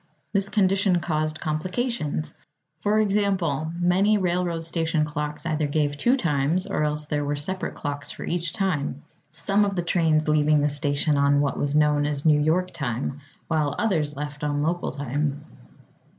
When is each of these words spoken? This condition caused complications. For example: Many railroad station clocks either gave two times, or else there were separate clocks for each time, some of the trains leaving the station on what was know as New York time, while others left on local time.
This 0.33 0.49
condition 0.49 0.99
caused 0.99 1.39
complications. 1.39 2.33
For 2.79 2.97
example: 2.97 3.71
Many 3.79 4.17
railroad 4.17 4.63
station 4.63 5.05
clocks 5.05 5.45
either 5.45 5.67
gave 5.67 5.95
two 5.95 6.17
times, 6.17 6.65
or 6.65 6.81
else 6.81 7.05
there 7.05 7.23
were 7.23 7.35
separate 7.35 7.75
clocks 7.75 8.09
for 8.09 8.23
each 8.23 8.51
time, 8.51 9.03
some 9.29 9.63
of 9.63 9.75
the 9.75 9.83
trains 9.83 10.27
leaving 10.27 10.61
the 10.61 10.71
station 10.71 11.17
on 11.17 11.39
what 11.39 11.59
was 11.59 11.75
know 11.75 11.99
as 11.99 12.25
New 12.25 12.41
York 12.41 12.73
time, 12.73 13.21
while 13.47 13.75
others 13.77 14.15
left 14.15 14.43
on 14.43 14.63
local 14.63 14.91
time. 14.91 15.45